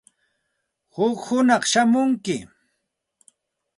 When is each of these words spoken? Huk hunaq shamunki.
Huk 0.95 1.19
hunaq 1.27 1.63
shamunki. 1.71 2.37